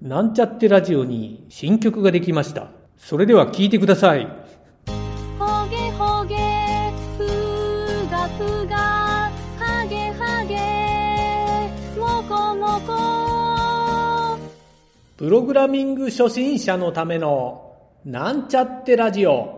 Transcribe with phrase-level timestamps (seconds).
[0.00, 2.68] なんちゃってラジオに新曲ができました。
[2.96, 4.28] それでは聴いてください。
[5.38, 6.36] ほげほげ
[7.16, 7.26] ふ
[8.08, 8.76] がふが
[9.58, 12.80] はげはげもこも
[14.36, 14.38] こ
[15.16, 17.74] プログラミング初心者のための
[18.04, 19.57] なんちゃってラジオ。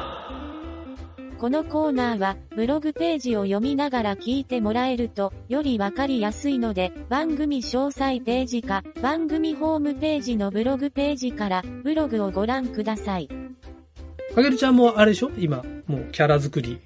[1.41, 13.27] このコーナーは、ブログページを読みながら聞いてもらえると、よりわかりやすいので、番組詳細ページか、番組ホームページのブログページから、ブログをご覧ください。
[13.27, 14.35] ー。
[14.35, 16.79] かげるちゃんもあれでしょ今、もうキャラ作り、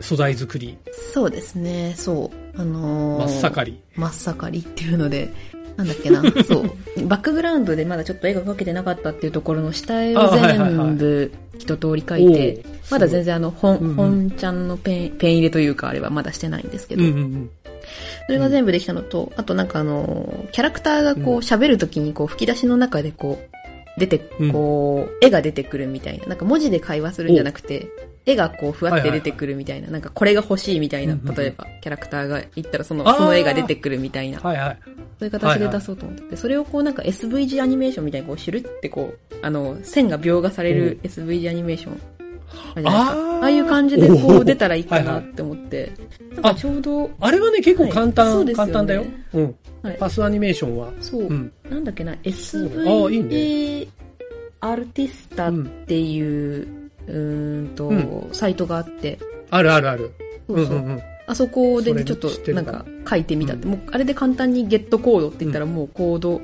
[0.00, 0.78] 素材作り、
[1.12, 2.58] そうですね、そう。
[2.58, 3.82] あのー、真っ盛り。
[3.94, 5.34] 真っ盛りっていうので、
[5.76, 7.06] なんだっけな、 そう。
[7.06, 13.94] バックグラウンドでまだちょっと絵が描けてなかったっていうところの下絵を全部一通り描いて、おーまだ全然あの、本、うんうん。
[13.94, 17.50] 本ちゃんのペン、ペン入れというかあれはまだしてないんですけど、うんうんうん。
[18.26, 21.38] それが全部できたのと、あとなんかあの、キャラクターがこううん。
[21.40, 26.26] 喋るときにこう吹き出しの中でこう、出てうん、こう、絵が出てくるみたいな。
[26.26, 27.88] なんか文字で会話するんじゃなくて、
[28.26, 29.88] 絵がこうふわって出てくるみたいな。
[29.88, 34.40] なんかこれが欲しいみたいな例えば、キャラクターが言ったらその、その絵が出てくるみたいな。
[34.40, 34.78] はいはい。
[35.18, 42.00] そういう形で出そうと思ってて、それをこうなんか SVG アニメーションみたいにこうシュルってこう、あの、線が描画される SVG アニメーション。
[42.86, 43.12] あ。
[43.12, 45.92] あーああいう感じでこう出たらいいかないって思って。
[46.34, 49.04] なんかちょうど、あれはね、結構簡単、簡単だよ。
[49.34, 49.44] うん。
[49.82, 50.92] はいパスアニメーションは。
[51.00, 51.52] そう、うん。
[51.70, 53.88] なんだっけな、SVG
[54.60, 55.52] アルティスタっ
[55.86, 59.18] ていう、うーんと、うんサイトがあって、
[59.50, 60.12] あるあるある。
[60.48, 61.02] そうそううんうんうん。
[61.28, 66.40] あそこでそれちょっとなんか書いてみたって、もうあれで簡単にゲットコードって言ったらもうコード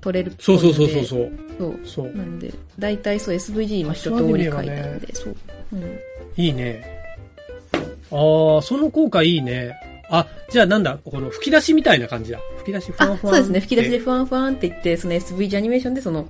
[0.00, 1.32] 取れるそいうそうそうそうそう。
[1.58, 1.80] そう。
[1.84, 2.16] そう。
[2.16, 5.36] なんで、大体そう SVG 今一通り書いたんで、そう。
[5.72, 5.98] うん。
[6.36, 6.84] いいね。
[8.12, 9.74] ああ、その効果いいね。
[10.10, 12.40] あ、じゃあなんだ、この吹き出しみたいな感じだ。
[12.58, 13.60] 吹き出しファンあ、ファンそうですね。
[13.60, 16.28] 吹き出しでってファンファンって言って、その SVG アニメーションでその、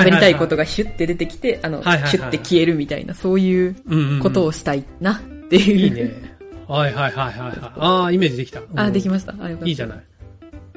[0.00, 3.76] 喋りたいことがシュッて出てきて、あの、はいはいはいシュッて消えるみたいな、そういう
[4.20, 5.76] ことをしたいなっていう。
[5.78, 6.34] いいね。
[6.66, 7.58] はいはいはいはいはい。
[7.76, 8.62] ああ、イメージできた。
[8.74, 9.34] あ、できまました。
[9.38, 9.68] あ、よかった。
[9.68, 10.04] いいじゃない。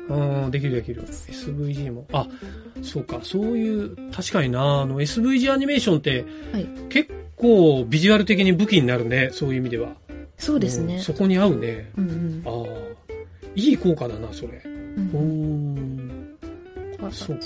[0.10, 1.04] うん、できるできる。
[1.04, 2.06] SVG も。
[2.14, 2.28] あ、
[2.82, 6.68] そうか、そういう、確かにな、あの SVG アニメーションって、はい。
[6.90, 9.90] 結構ビジュアル的に武器になるね、そういう意味では。
[10.38, 11.00] そうですねん。
[11.02, 11.92] そこに合うね。
[11.98, 13.14] うんうんああ、
[13.56, 14.62] いい効果だな、それ。
[14.66, 16.38] うんおうん。
[17.00, 17.12] ー。
[17.12, 17.44] そうか。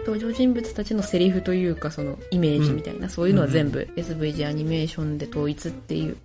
[0.00, 6.16] 登場人物たちのセリフというか、そのイメージみたいな、そういうのは全部 SVG アニメーションで統一っていう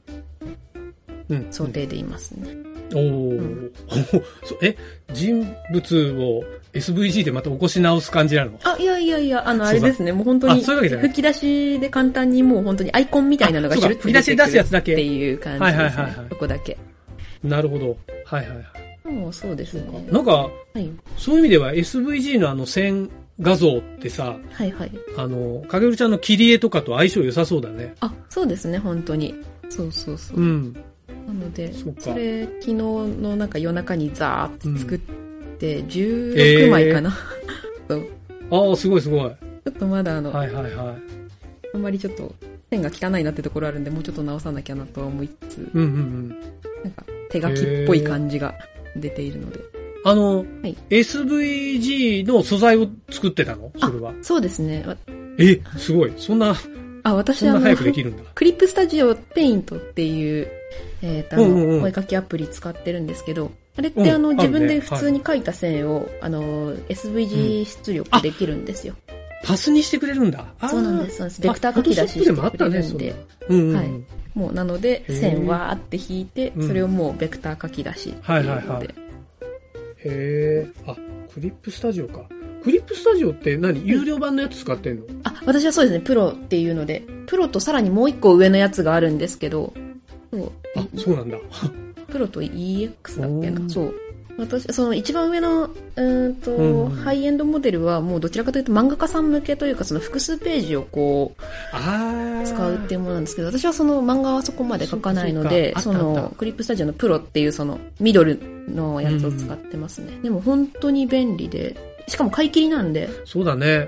[1.29, 1.47] うん。
[1.51, 2.50] 想定でいますね。
[2.94, 3.39] おお、
[4.45, 4.75] そえ、
[5.13, 5.41] 人
[5.72, 8.59] 物を SVG でまた起こし直す感じなの？
[8.63, 15.78] あ、いやいやいや、あの、あれですね、もう本当あに、吹き出しで簡単にもう本当にアイコンみたいなのが出て吹き出しで出すやつだけくるっていう感じですね。
[15.78, 16.78] はいはいはいはいそこだけ。
[17.44, 17.97] なるほど。
[18.25, 18.63] はいはいは
[19.06, 19.13] い。
[19.13, 20.07] もうそうですね。
[20.12, 20.89] なんか、はい。
[21.17, 24.91] そういう意味では SVG のあの線画像ってさ、はいはい。
[25.17, 27.95] あの、かげるちゃんの切り絵とかと相性良さそうだね。
[27.99, 29.35] あ、そうですね、本当に。
[29.69, 30.39] そうそうそう。
[30.39, 30.73] うん。
[31.27, 34.99] なので、そそれ、昨日のなんか夜中にザーッと作っ
[35.57, 37.16] て、え16ー枚かな。
[37.88, 38.07] そう。
[38.51, 39.19] ああ、すごいすごい。
[39.21, 40.71] はいちょっとまだあの、はいはい。
[41.73, 42.35] あんまりちょっと、
[42.69, 46.29] 線が汚いなってところあるんで、もうちょっと直さなきゃなとは思いつつ、うんうんうん。
[46.83, 48.53] なんか手書きっぽい感じが
[48.97, 49.59] 出ているので。
[50.05, 53.71] あの、はい SVG の素材を作ってたの？
[53.77, 54.13] それは。
[54.21, 54.83] そうですね。
[54.85, 54.95] わ
[55.37, 56.13] え、すごい。
[56.17, 56.55] そんな、
[57.03, 58.23] あ、私あのそんな早、くできるんだ。
[58.35, 60.47] クリップスタジオペイントっていう、
[61.01, 68.95] えっ、と、あの、うんうんうんお絵描きアプリ使ってるんですけど、あれっうんてあの、自分で普通に描いた線を、あの、SVG 出力できるんですよ。
[69.44, 70.45] パスにしてくれるんだ。
[70.69, 71.41] そうなんです、そうなんです。
[71.41, 72.35] ベクター書き出ししてくれるんで。
[72.35, 73.15] でもあったね
[73.49, 73.75] うんうんうん。
[73.75, 73.89] はい
[74.33, 78.49] もうなので、線わーって引いて、うんそれをもうベクター書き出しっていうので。
[78.49, 79.02] はいはいはい
[80.05, 80.67] へえ。
[80.85, 80.95] あ、
[81.33, 82.27] クリップスタジオか。
[82.63, 83.85] クリップスタジオって何？
[83.85, 85.03] 有料版のやつ使ってんの？
[85.23, 89.73] あ、私はそうですね、プロっていうので、プロとさらにもう一個上のやつがあるんですけど、
[90.31, 91.38] そう、あ、そうなんだ。
[92.07, 93.69] プロと EX だっけな？
[93.69, 93.95] そう。
[94.38, 101.41] 私、その一番上の、うーんと、うんハイエンドモデルはもうどちらかというと漫画家さん向けというか、その複数ページをこう、
[101.71, 102.45] ああ。
[102.45, 110.18] 使うっていうものなんですけど、私はその漫画はそこまで書かないので、そのクリップスタジオのプロっていうそのミドルのやつを使ってますね。
[110.21, 111.75] でも本当に便利で、
[112.07, 113.88] しかも買い切りなんで、そうだね。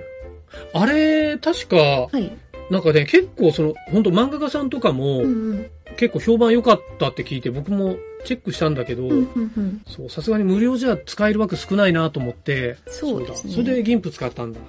[0.74, 2.32] あれ、確か、はい。
[2.72, 5.66] なんかね、結構その、本当漫画家さんとかも、うんうん。
[5.98, 7.96] 結構評判良かったって聞いて、僕も
[8.26, 9.10] チェックしたんだけど、
[10.10, 13.52] さすがに無料じゃ使える枠少ないなと思って、そうですね。
[13.52, 14.60] だそれでギンプ使ったんだ。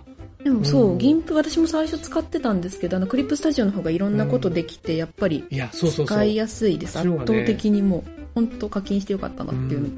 [0.45, 5.45] でもそう、うん銀プ私も最初使ってたんですけど、あのクリップスタジオの方がいろんなことできて、やっぱり。
[5.51, 6.99] 使いやすいです。
[6.99, 9.89] 圧倒的にもう、本当課金してよかったなっていうの。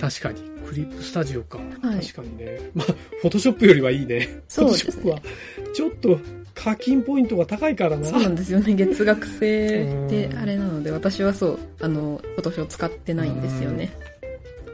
[0.00, 0.40] 確かに。
[0.66, 1.58] クリップスタジオか。
[1.58, 1.64] は
[1.96, 2.58] い確かにね。
[2.74, 4.40] まあ、フォトショップよりはいいね。
[4.48, 5.22] そうですねフォトショッ
[5.60, 8.06] プは、ちょっと課金ポイントが高いからな。
[8.06, 8.74] そうなんですよね。
[8.74, 13.92] 月額制でうんあれなので、私はそう、あの、フォトショー使ってないんですよね。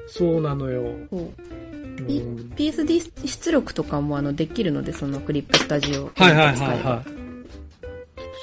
[0.06, 0.92] そうなのよ。
[2.56, 7.17] PSD 出力とかもあのできるので、そのクリップスタジオをはいはいはいはい。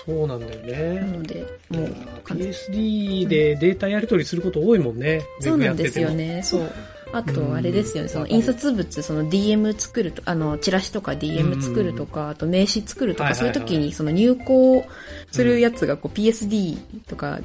[0.06, 1.00] そうなんだよね。
[1.00, 1.88] なので、もう、
[2.26, 5.24] PSD でデータやり取りすること多いもんね。
[5.40, 6.42] そうなんですよね。
[6.44, 6.72] そう。
[7.12, 14.86] あうんと、あれですよね、その印刷物、その DM 作ると、あの、チラシとか DM 作るとか、あと名刺作るとか、そうはいう時にその入稿
[15.32, 17.40] するやつがこう PSD とか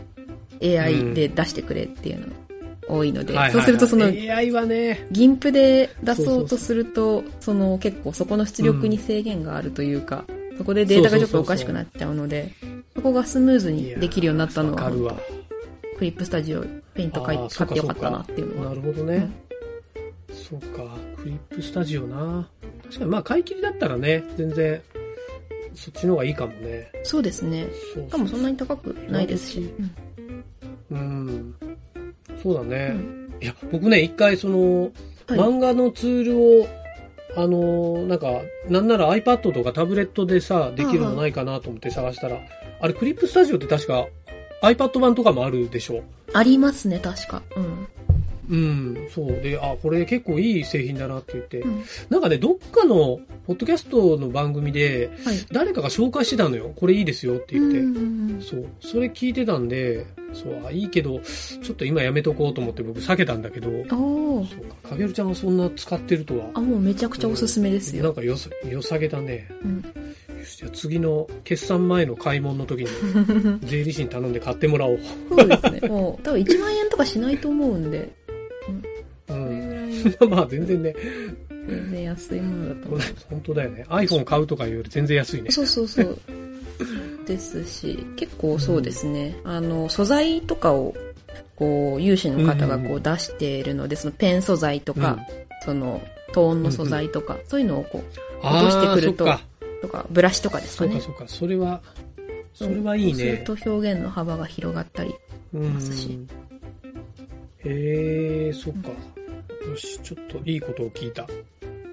[0.63, 2.27] AI で出してくれっていうの
[2.89, 10.25] 多いのでそうするとその、AI はね、銀プで出そうとすると、その結構そこの出力に制限があるというか、
[10.61, 12.53] そこでデータがちょっとおかしくなっちゃうので、
[12.95, 14.91] そこがスムーズにできるようになったのは。
[15.97, 16.63] クリップスタジオ
[16.93, 18.75] ペイント買ってよかったなっていうのはな。
[18.75, 19.31] るほどね。
[20.31, 22.47] そうか、クリップスタジオな。
[22.85, 24.83] 確かに、まあ、買い切りだったらね、全然、
[25.75, 26.91] そっちの方がいいかもね。
[27.05, 27.67] そうですね。
[27.95, 29.73] そうしかもそんなに高くないですし。
[30.91, 31.55] うん。
[32.43, 32.93] そうだね。
[32.95, 34.91] うんいや、僕ね、一回その、はい
[35.39, 36.80] 漫画のツールを、
[37.37, 42.39] あのなんか、なんなら iPad とかタブレットでさ、できるのないかなと思って探したら、
[42.81, 44.07] あれ、クリップスタジオって確か
[44.63, 46.03] iPad 版とかもあるでしょ？
[46.33, 47.43] ありますね、確か。
[47.57, 47.89] うん。
[48.51, 49.29] うん、そう。
[49.41, 55.39] で、あ、これ結構いい製品だなって言って、うんなんかね、どっかの、ポッドキャストの番組で、はい。
[55.53, 56.73] 誰かが紹介してたのよ。
[56.75, 57.79] これいいですよって言って。
[57.79, 58.67] うんうんうんそう。
[58.81, 64.45] それ聞いてたんで、そう、あ、いいけど、ちょっと今やめとこうと思って僕避けたんだけど、そう
[64.83, 66.51] か、かげるちゃんはそんな使ってるとは。
[66.55, 68.05] あ、もうめちゃくちゃおすすめですよ。
[68.05, 69.49] なんかよさ、よさげだね。
[69.65, 69.77] うん。
[70.39, 72.89] よし、じゃあ次の決算前の買い物の時に、
[73.67, 75.01] 税理士に頼んで買ってもらおう。
[75.29, 75.89] そうですね。
[75.89, 78.11] もう、多分1万円とかしないと思うんで、
[79.29, 79.91] うん。
[80.31, 80.95] まあ全然ね、
[81.69, 83.27] 全然安いものだと思います。
[83.29, 83.85] 本当だよね。
[83.89, 85.51] iPhone 買うとかいうより全然安いね。
[85.51, 86.19] そうそうそう。
[87.27, 89.37] ですし、結構そうですね。
[89.45, 90.95] あの、素材とかを、
[91.55, 95.19] こう、有志の方がこうんう出しているので、そのペン素材とか、
[95.65, 96.03] その、
[96.33, 99.27] トーンの素材とか、そういうのをこう、落としてくると。
[99.83, 100.93] とか、ブラシとかですかね。
[100.93, 101.25] そうかそうか。
[101.29, 101.81] それは、
[102.55, 103.43] それはいいね。
[103.47, 105.15] そうすると表現の幅が広がったり。
[105.53, 106.19] うんますし
[107.65, 108.89] へえ、そっか。
[108.89, 111.27] よし、ちょっといいことを聞いた。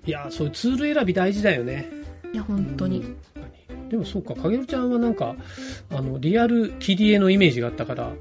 [0.05, 1.89] いやー、そういうツール選び大事だよね。
[2.33, 2.99] いや、本当に。
[2.99, 3.17] うん
[3.89, 5.35] でもそうか、かげるちゃんはなんか、
[5.89, 8.11] あの、リアル切り絵のイメージがあったから、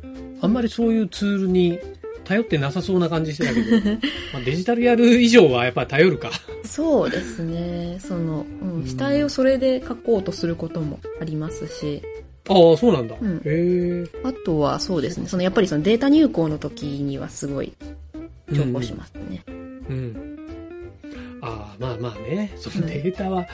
[0.41, 1.79] あんまりそういうツールに
[2.25, 3.91] 頼ってなさそうな感じしてたけど、
[4.33, 6.31] まあ、デジタルやる以上はやっぱり頼るか。
[6.65, 7.99] そうですね。
[8.01, 12.03] その、ううんん、下絵をそれで描こうとすることもありますし、
[12.49, 13.17] ああ、そうなんだ。
[13.21, 14.05] うんへえ。
[14.25, 15.29] あとはそうですね。
[15.29, 17.73] その、やっぱりそのデータ入稿の時にはすごい
[18.51, 19.43] 重宝しますね。
[19.49, 19.53] う
[19.93, 20.37] ん。
[21.43, 22.53] ああ、まあまあね。
[22.57, 23.47] そのデータは、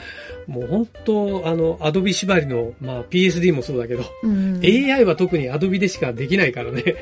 [0.47, 4.61] もう本当、あの、アドビ縛りの、まあ PSD もそうだけど、うん。
[4.63, 6.95] AI は特にアドビでしかできないからね。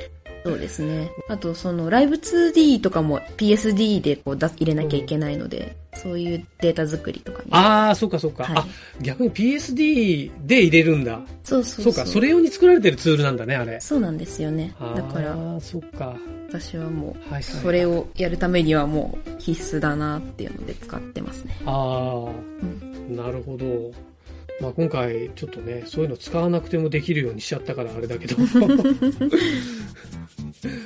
[0.43, 1.12] そうですね。
[1.27, 7.50] あと、その、ライブ 2D とかも PSD でこうだ入れなきゃいけないので、そういうデータ作りとかに。
[7.51, 8.45] ああ、そうかそうか。
[8.45, 8.65] はいあ、
[9.01, 11.19] 逆に PSD で入れるんだ。
[11.43, 13.79] そうそうそうか、それ用に作られてるツールなんだね、あれ。
[13.79, 14.74] そうなんですよね。
[14.79, 16.15] あだから、あ、そっか。
[16.50, 17.43] 私はもう。
[17.43, 21.55] それをやるためにはもう必須だなっていうので使ってますね。
[21.65, 23.91] ああ、なるほど。
[24.60, 28.36] まあ今回ちょっとね、そういうの使わなくてもできるようにしちゃったからあれだけど。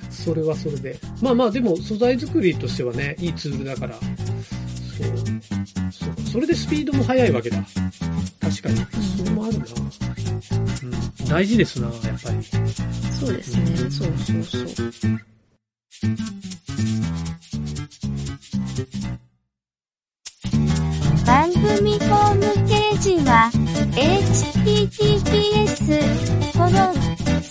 [0.10, 1.00] それはそれで。
[1.22, 3.96] まあまあでも素材作りとしてはね、いいツールだから。
[3.96, 4.08] そう。
[5.92, 7.58] そうそれでスピードも速いわけだ。
[8.40, 8.78] 確かに。
[9.18, 9.66] それもあるな。
[9.66, 11.30] うん。
[11.30, 12.44] 大事ですな、やっぱり。
[12.44, 13.66] そうですね。
[13.90, 15.26] そうそうそう。
[21.26, 23.50] 番組ホームページは
[23.96, 25.90] https
[26.54, 27.25] コロンス